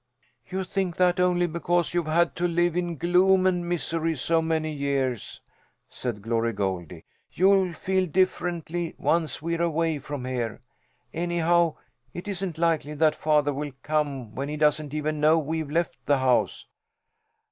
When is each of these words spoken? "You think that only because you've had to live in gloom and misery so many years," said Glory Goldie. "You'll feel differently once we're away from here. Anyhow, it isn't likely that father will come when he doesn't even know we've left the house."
"You 0.49 0.63
think 0.63 0.97
that 0.97 1.19
only 1.19 1.45
because 1.45 1.93
you've 1.93 2.07
had 2.07 2.35
to 2.37 2.47
live 2.47 2.75
in 2.75 2.95
gloom 2.97 3.45
and 3.45 3.69
misery 3.69 4.15
so 4.15 4.41
many 4.41 4.73
years," 4.73 5.39
said 5.89 6.23
Glory 6.23 6.53
Goldie. 6.53 7.05
"You'll 7.31 7.73
feel 7.73 8.07
differently 8.07 8.95
once 8.97 9.43
we're 9.43 9.61
away 9.61 9.99
from 9.99 10.25
here. 10.25 10.59
Anyhow, 11.13 11.75
it 12.15 12.27
isn't 12.27 12.57
likely 12.57 12.95
that 12.95 13.15
father 13.15 13.53
will 13.53 13.73
come 13.83 14.33
when 14.33 14.49
he 14.49 14.57
doesn't 14.57 14.91
even 14.91 15.19
know 15.19 15.37
we've 15.37 15.69
left 15.69 16.03
the 16.07 16.17
house." 16.17 16.65